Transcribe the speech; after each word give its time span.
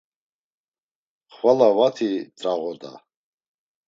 Xvala 1.35 1.67
vati 1.77 2.09
t̆rağoda. 2.37 2.93